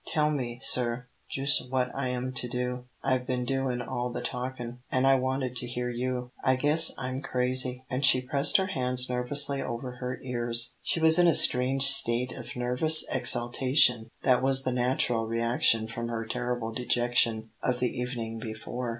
Tell 0.07 0.31
me, 0.31 0.57
sir, 0.63 1.05
jus' 1.29 1.61
what 1.69 1.91
I 1.93 2.07
am 2.07 2.33
to 2.33 2.47
do. 2.49 2.85
I've 3.03 3.27
been 3.27 3.45
doin' 3.45 3.83
all 3.83 4.09
the 4.11 4.23
talkin', 4.23 4.79
an' 4.91 5.05
I 5.05 5.13
wanted 5.13 5.55
to 5.57 5.67
hear 5.67 5.91
you. 5.91 6.31
I 6.43 6.55
guess 6.55 6.91
I'm 6.97 7.21
crazy," 7.21 7.85
and 7.87 8.03
she 8.03 8.19
pressed 8.19 8.57
her 8.57 8.65
hands 8.65 9.07
nervously 9.11 9.61
over 9.61 9.97
her 9.97 10.19
ears. 10.23 10.75
She 10.81 10.99
was 10.99 11.19
in 11.19 11.27
a 11.27 11.35
strange 11.35 11.83
state 11.83 12.31
of 12.33 12.55
nervous 12.55 13.05
exaltation 13.11 14.09
that 14.23 14.41
was 14.41 14.63
the 14.63 14.71
natural 14.73 15.27
reaction 15.27 15.87
from 15.87 16.07
her 16.07 16.25
terrible 16.25 16.73
dejection 16.73 17.51
of 17.61 17.77
the 17.79 17.95
evening 17.95 18.39
before. 18.39 18.89